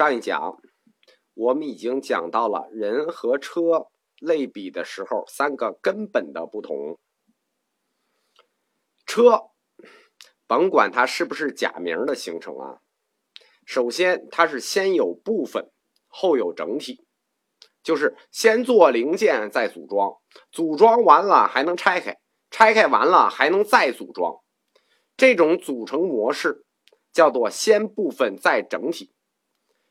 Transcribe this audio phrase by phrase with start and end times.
[0.00, 0.58] 上一讲
[1.34, 3.88] 我们已经讲到了人和车
[4.18, 6.98] 类比的时候三个根本的不同。
[9.04, 9.50] 车，
[10.46, 12.80] 甭管它是不是假名的形成啊，
[13.66, 15.70] 首先它是先有部分，
[16.08, 17.04] 后有整体，
[17.82, 20.16] 就是先做零件再组装，
[20.50, 22.18] 组装完了还能拆开，
[22.50, 24.40] 拆开完了还能再组装，
[25.18, 26.64] 这种组成模式
[27.12, 29.12] 叫做先部分再整体。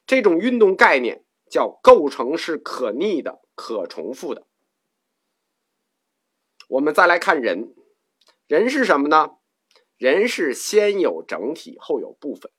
[0.10, 4.48] 这种运动概念叫构成是可逆的、可重复的。
[6.68, 7.76] 我们再来看人，
[8.48, 9.36] 人是什么呢？
[9.98, 12.52] 人是先有整体后有部分，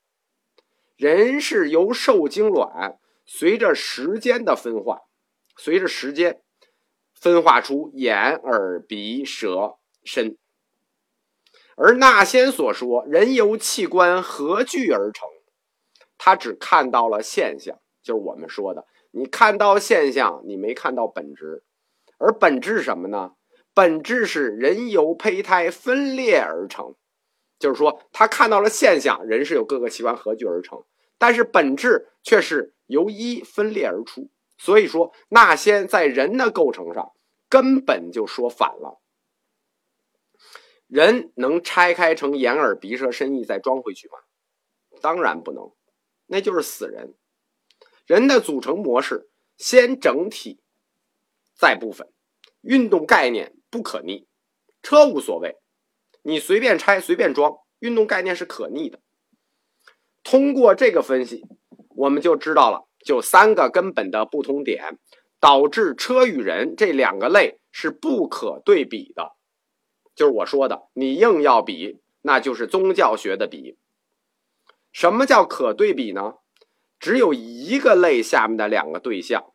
[0.95, 5.01] 人是由受精卵随着时间的分化，
[5.57, 6.41] 随着时间
[7.13, 10.37] 分化出眼、耳、鼻、舌、身。
[11.75, 15.27] 而那仙所说，人由器官合聚而成。
[16.23, 21.63] 他只看到了现象，就是我们说的，你看到现象，你没看到本质。
[22.19, 23.33] 而本质什么呢？
[23.73, 26.93] 本质是人由胚胎分裂而成，
[27.57, 30.83] 就是说他看到了现象，人是由各个器官合聚而成，
[31.17, 34.29] 但是本质却是由一分裂而出。
[34.59, 37.13] 所以说，那些在人的构成上
[37.49, 39.01] 根本就说反了。
[40.85, 44.19] 人能拆开成眼耳鼻舌身意再装回去吗？
[45.01, 45.71] 当然不能。
[46.31, 47.13] 那就是死人。
[48.05, 50.61] 人的组成模式先整体，
[51.53, 52.07] 再部分。
[52.61, 54.27] 运动概念不可逆，
[54.81, 55.57] 车无所谓，
[56.21, 57.57] 你随便拆随便装。
[57.79, 59.01] 运动概念是可逆的。
[60.23, 61.43] 通过这个分析，
[61.97, 64.97] 我们就知道了，就三个根本的不同点，
[65.41, 69.33] 导致车与人这两个类是不可对比的。
[70.15, 73.77] 就是我说的，你硬要比，那就是宗教学的比。
[74.91, 76.35] 什么叫可对比呢？
[76.99, 79.53] 只有一个类下面的两个对象，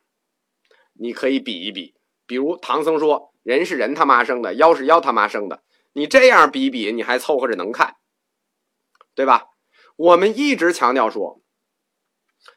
[0.94, 1.94] 你可以比一比。
[2.26, 5.62] 比如唐僧说：“人是人他妈生的，妖是妖他妈生的。”
[5.94, 7.96] 你这样比比，你还凑合着能看，
[9.14, 9.46] 对吧？
[9.96, 11.40] 我们一直强调说，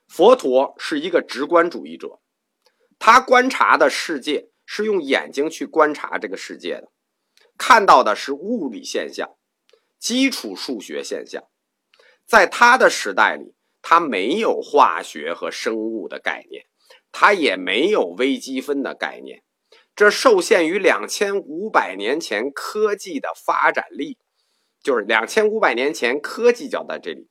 [0.08, 2.20] 佛陀是一个直观主义者，
[2.98, 6.92] 他观察的世界是用眼睛去观察这个世界的，
[7.58, 9.38] 看到的是物理现象、
[10.00, 11.44] 基础数学现象。
[12.30, 16.68] 在他的时代里，他没有化学和生物的概念，
[17.12, 19.42] 他也没有微积分的概念，
[19.96, 24.20] 这受限于两千五百年前科技的发展力，
[24.84, 27.28] 就是两千五百年前科技就在这里。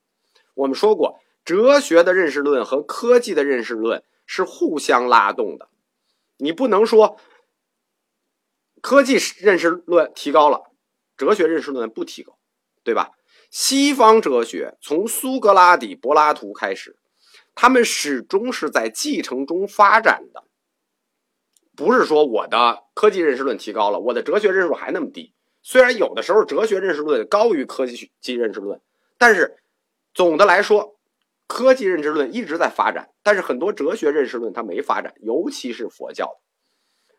[0.54, 5.69] 我们说过，哲学的认识论和科技的认识论是互相拉动的，
[6.38, 7.20] 你不能说
[8.82, 10.72] 科技认识论提高了，
[11.16, 12.37] 哲学认识论不提高，
[12.82, 13.12] 对吧？
[13.50, 16.97] 西方哲学从苏格拉底、柏拉图开始，
[17.54, 20.44] 他们始终是在继承中发展的。
[21.75, 25.32] 不是说我的科技认识论提高了，我的哲学认识论还那么低。
[25.62, 28.81] 虽然有的时候哲学认识论高于科技认识论，
[29.16, 29.56] 但是
[30.12, 30.98] 总的来说，
[31.47, 33.10] 科技认知论一直在发展。
[33.22, 36.41] 但是很多哲学认识论它没发展，尤其是佛教。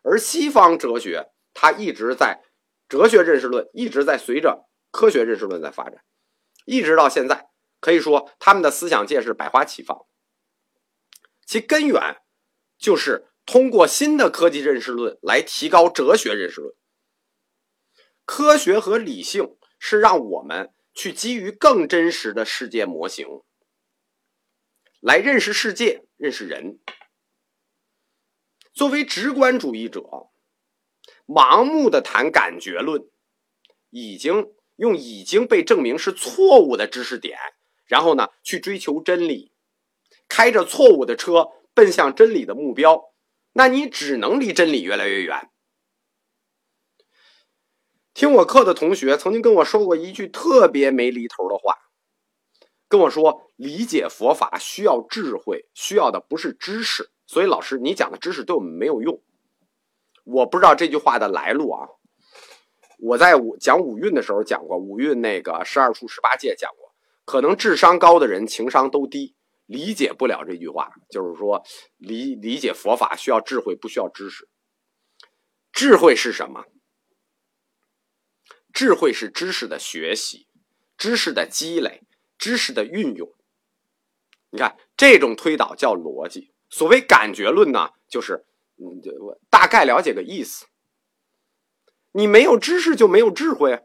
[0.01, 2.41] 而西方哲学它一直在
[2.87, 6.01] 哲学认识论一直在随着科学认识论在发展。
[6.69, 7.49] 一直到现在，
[7.79, 10.05] 可以说他们的思想界是百花齐放，
[11.43, 12.21] 其根源
[12.77, 16.75] 就是通过新的科技认识论来提高哲学认识论。
[18.23, 23.27] 科学和理性是让我们去基于更真实的世界模型
[24.99, 26.79] 来认识世界、认识人。
[28.73, 30.29] 作为直观主义者，
[31.25, 33.09] 盲目的谈感觉论，
[33.89, 34.53] 已经。
[34.79, 37.37] 用已经被证明是错误的知识点，
[37.85, 39.51] 然后呢，去追求真理，
[40.29, 43.11] 开着错误的车奔向真理的目标，
[43.51, 45.49] 那你只能离真理越来越远。
[48.13, 51.77] 听我课的同学曾经跟我说过一句特别没厘头的话，
[52.87, 59.21] 跟我说理解佛法需要智慧，需要的不是知识，所以老师你讲的知识对我们没有用。
[60.23, 61.89] 我不知道这句话的来路啊。
[63.01, 66.93] 我在五讲五蕴的时候讲过，五蕴那个十二处十八界讲过，
[67.25, 69.35] 可能智商高的人情商都低，
[69.65, 70.91] 理解不了这句话。
[71.09, 71.63] 就是说，
[71.97, 74.49] 理理解佛法需要智慧，不需要知识。
[75.71, 76.65] 智慧是什么？
[78.73, 80.47] 智慧是知识的学习，
[80.97, 82.03] 知识的积累，
[82.37, 83.33] 知识的运用。
[84.51, 86.51] 你看，这种推导叫逻辑。
[86.69, 88.45] 所谓感觉论呢，就是
[88.77, 89.01] 嗯，
[89.49, 90.65] 大概了解个意思。
[92.11, 93.81] 你没有知识就没有智慧，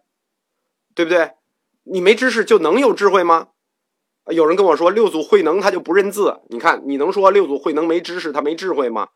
[0.95, 1.33] 对不对？
[1.85, 3.49] 你没知识就能有智慧吗？
[4.31, 9.09] 有人跟我说六祖慧能他就不认字，你看你能说六祖慧能没知识，他没智慧吗？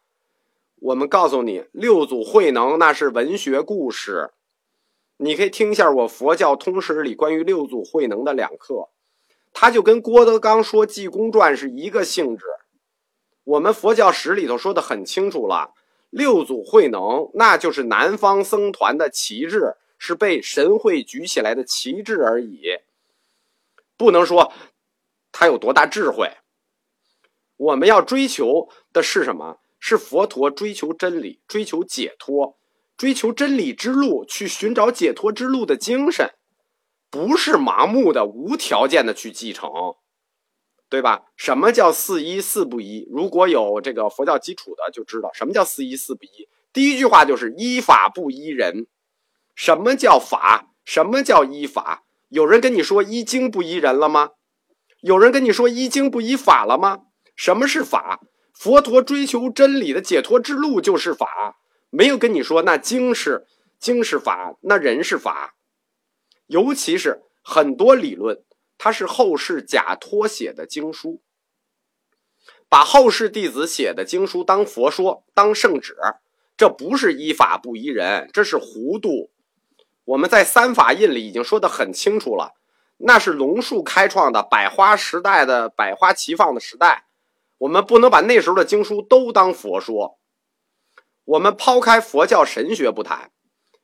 [0.80, 4.30] 我们告诉你，六祖慧能那是文学故事，
[5.16, 8.90] 你可以听一下我佛教通史里关于六祖慧能的两课，
[9.54, 12.44] 他就跟郭德纲说《济公传》是一个性质。
[13.44, 15.72] 我们佛教史里头说的很清楚了，
[16.10, 22.78] 六祖慧能那就是南方僧团的旗帜，是被神会举起来的旗帜而已，
[23.96, 24.52] 不能说。
[25.30, 26.38] 他有多大智慧？
[27.56, 29.58] 我们要追求的是什么？
[29.78, 32.58] 是佛陀追求真理、追求解脱、
[32.96, 36.34] 追求真理之路，去寻找解脱之路的精神，
[37.10, 39.70] 不是盲目的、无条件的去继承，
[40.88, 41.22] 对吧？
[41.36, 43.06] 什么叫四一四不一？
[43.10, 46.48] 如果有这个佛教基础的，就知道什么叫四一四不一。
[46.72, 48.86] 第一句话就是依法不依人。
[49.54, 50.70] 什么叫法？
[50.84, 52.04] 什么叫依法？
[52.28, 54.30] 有人跟你说依经不依人了吗？
[55.00, 57.00] 有人跟你说依经不依法了吗？
[57.36, 58.20] 什么是法？
[58.52, 61.58] 佛陀追求真理的解脱之路就是法，
[61.90, 63.46] 没有跟你说那经是
[63.78, 65.54] 经是法，那人是法。
[66.48, 68.42] 尤其是很多理论，
[68.78, 71.20] 它是后世假托写的经书，
[72.68, 75.96] 把后世弟子写的经书当佛说，当圣旨，
[76.56, 79.32] 这不是依法不依人，这是糊涂。
[80.04, 82.54] 我们在三法印里已经说的很清楚了。
[83.00, 87.06] 那是龙树开创的百花时代的百花齐放的时代，
[87.58, 90.18] 我们不能把那时候的经书都当佛说。
[91.24, 93.30] 我们抛开佛教神学不谈，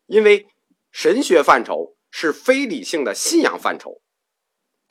[0.06, 0.46] 因为
[0.90, 4.00] 神学范畴是非理性的信仰范畴，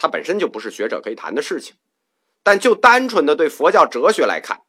[0.04, 1.78] 它本身就不是学者可以谈的事情。
[2.44, 4.64] 但就单纯的对佛教哲学来看，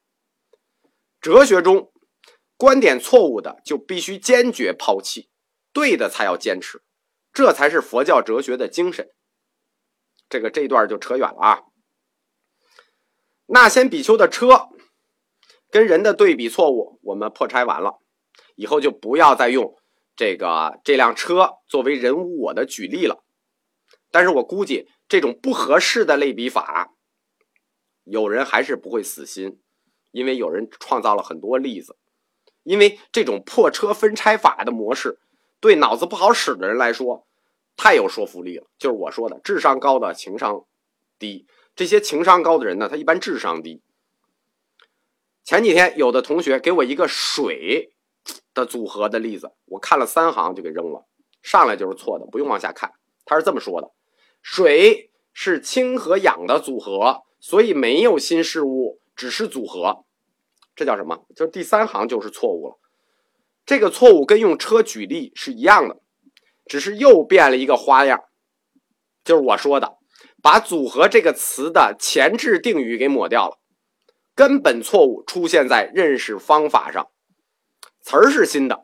[1.21, 1.93] 哲学中
[2.57, 5.29] 观点错误的就必须坚决抛弃，
[5.73, 6.85] 对的才要坚持，
[7.33, 9.11] 这才是佛教哲学的精神。
[10.29, 11.63] 这个这一段就扯远了啊。
[13.47, 14.69] 那先比丘的车
[15.69, 17.99] 跟人的对比错误，我们破拆完了，
[18.55, 19.77] 以后就不要再用
[20.15, 23.25] 这个这辆车作为人无我的举例了。
[24.13, 26.93] 但是我估计这种不合适的类比法，
[28.05, 29.61] 有人还是不会死心，
[30.13, 31.97] 因为有人创造了很多例子。
[32.63, 35.19] 因为这种破车分拆法的模式，
[35.61, 37.27] 对脑子不好使的人来说。
[37.77, 40.65] 太有说服力了，就是我说的，智商高的情商
[41.19, 41.45] 低。
[41.75, 43.83] 这些情商高的人呢，他一般智商低。
[45.43, 47.93] 前几天有的同学给我一个水
[48.55, 51.05] 的组合的例子，我看了三行就给扔了，
[51.43, 52.93] 上来就是错的，不用往下看。
[53.25, 53.91] 他是这么说的：
[54.45, 60.05] 水是氢和氧的组合，所以没有新事物，只是组合。
[60.77, 61.25] 这叫什么？
[61.35, 62.79] 就第三行就是错误了。
[63.65, 65.97] 这个错误跟用车举例是一样的。
[66.67, 68.25] 只是又变了一个花样，
[69.23, 69.99] 就是我说的，
[70.43, 73.59] 把“组合”这个词的前置定语给抹掉了，
[74.35, 77.09] 根本错误出现在认识方法上。
[78.01, 78.83] 词儿是新的，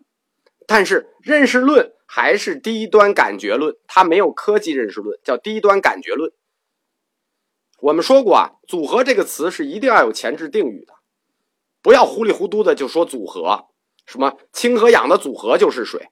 [0.67, 6.33] 但是认识论还是低端感觉论，它没有科技认识论，叫低端感觉论。
[7.79, 10.93] 我们说过啊，“组合”这个词是一定要有前置定语的，
[11.81, 13.67] 不要糊里糊涂的就说组合，
[14.07, 16.09] 什么氢和氧的组合就是水。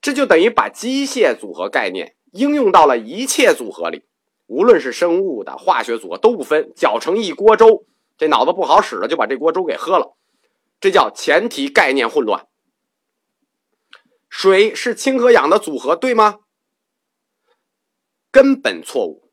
[0.00, 4.02] 这就等于把机械组合概念应用到了一切组合里，
[4.48, 7.86] 无论是生物的、化学组合都不分，搅成一锅粥。
[8.18, 10.16] 这脑子不好使了，就把这锅粥给喝了。
[10.80, 12.48] 这叫前提概念混乱。
[14.36, 16.40] 水是氢和氧的组合，对吗？
[18.32, 19.32] 根本错误。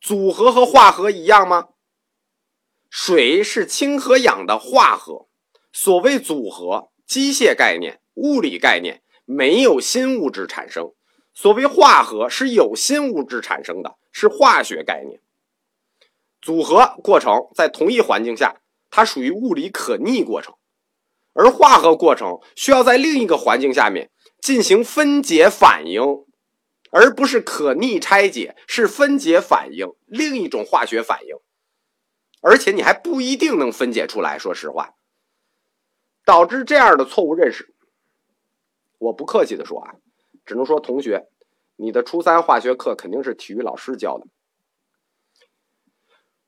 [0.00, 1.68] 组合和化合一样吗？
[2.90, 5.28] 水是氢和氧的化合。
[5.72, 9.04] 所谓组合，机械概念、物理概念。
[9.24, 10.94] 没有新物质产生，
[11.32, 15.22] 所谓化合是有新物质产生的，是化学概念。
[16.42, 18.56] 组合过程在同一环境下，
[18.90, 20.56] 它属于物理可逆过程，
[21.34, 26.02] 而化合过程需要在另一个环境下面进行分解反应，
[26.90, 31.36] 而不是可逆拆解，是分解反应，另一种化学反应，
[32.40, 34.38] 而且你还不一定能分解出来。
[34.38, 34.94] 说实话，
[36.24, 37.74] 导致这样的错误认识。
[38.98, 39.94] 我不客气的说啊，
[40.44, 41.28] 只能说同学，
[41.76, 44.26] 你的初三化学课肯定是体育老师教的。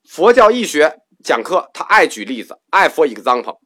[0.04, 3.61] 佛教义学讲课，他爱举例子，爱 for example，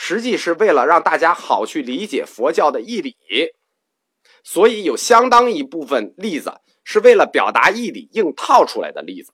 [0.00, 3.16] 实际是为了让大家好去理解佛教的义理，
[4.44, 9.32] 所以有相当一部分例子是为了表达义理硬套出来的例子。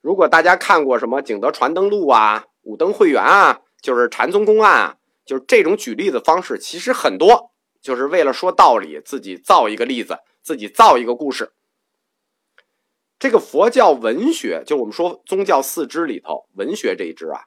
[0.00, 4.96] 如果大家看过什么《景德传灯录》啊，《五灯会元》啊，就是禅宗公案啊。
[5.26, 11.52] 就是这种举例子方式，其实很多，就是为了说道理，自己造一个例子，自己造一个故事。
[13.18, 17.42] 这个佛教文学，就我们说宗教四支里头文学这一支啊，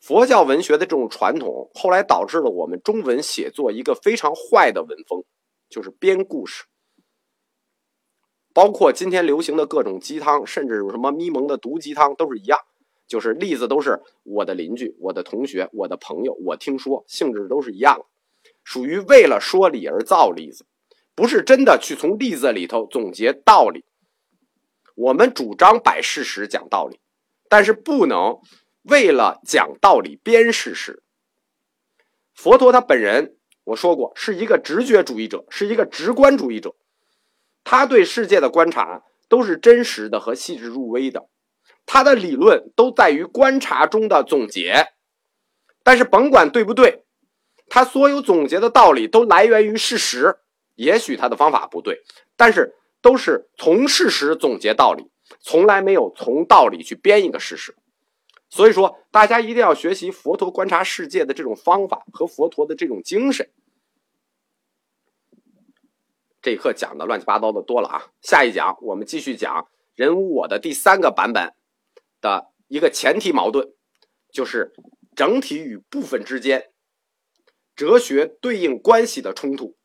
[0.00, 5.24] 佛教文学的这种传统，后来导致了我们中文写作一个非常坏的文风，
[5.68, 6.64] 就是编故事。
[8.52, 12.58] 包括今天流行的各种鸡汤，甚至有什么咪蒙的毒鸡汤，都是一样，
[13.06, 18.06] 就是例子都是我的邻居、我的同学、我的朋友，我听说，性质都是一样，
[18.64, 20.66] 属于为了说理而造例子，
[21.14, 23.84] 不是真的去从例子里头总结道理。
[24.96, 26.98] 我们主张摆事实讲道理，
[27.48, 28.40] 但是不能
[28.90, 31.00] 为了讲道理编事实。
[32.34, 36.74] 佛陀他本人，我说过是一个直觉主义者，是一个直观主义者。
[37.62, 41.28] 他对世界的观察都是真实的和细致入微的，
[41.86, 44.88] 他的理论都在于观察中的总结。
[45.84, 47.04] 但是甭管对不对，
[47.68, 50.38] 他所有总结的道理都来源于事实。
[50.74, 52.02] 也许他的方法不对，
[52.36, 57.76] 但是都是从事实总结道理，从来没有从道理去编一个事实。
[58.50, 63.48] 所以说，大家一定要学习佛陀观察世界的这种方法和佛陀的这种精神。
[66.42, 68.12] 这一课讲的乱七八糟的多了啊！
[68.22, 71.54] 下一讲我们继续讲人无我的第三个版本
[72.20, 73.72] 的一个前提矛盾，
[74.32, 74.72] 就是
[75.14, 76.72] 整体与部分之间
[77.76, 79.76] 哲学对应关系的冲突。